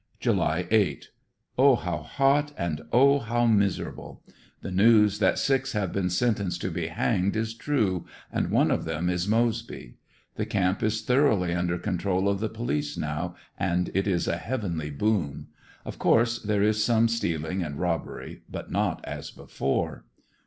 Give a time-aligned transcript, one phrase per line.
[0.19, 1.11] July 8.—
[1.59, 4.23] Oh, how hot, and oh, how miserable.
[4.63, 8.85] The news that six have been sentenced to be hanged is true, and one of
[8.85, 9.97] them is Moseby.
[10.37, 14.89] The camp is thoroughly under control of the police now, and it is a heavenly
[14.89, 15.49] boon.
[15.85, 20.05] Of course there is some stealing and robbery, but not as before.